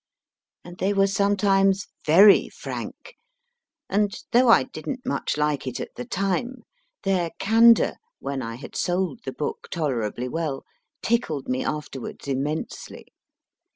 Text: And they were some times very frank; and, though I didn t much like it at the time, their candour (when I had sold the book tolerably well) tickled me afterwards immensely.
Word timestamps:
And 0.63 0.79
they 0.79 0.93
were 0.93 1.05
some 1.05 1.37
times 1.37 1.85
very 2.07 2.49
frank; 2.49 3.17
and, 3.87 4.17
though 4.31 4.49
I 4.49 4.63
didn 4.63 4.95
t 4.95 5.01
much 5.05 5.37
like 5.37 5.67
it 5.67 5.79
at 5.79 5.93
the 5.95 6.05
time, 6.05 6.63
their 7.03 7.29
candour 7.37 7.97
(when 8.17 8.41
I 8.41 8.55
had 8.55 8.75
sold 8.75 9.19
the 9.25 9.31
book 9.33 9.67
tolerably 9.69 10.27
well) 10.27 10.63
tickled 11.03 11.47
me 11.47 11.63
afterwards 11.63 12.27
immensely. 12.27 13.09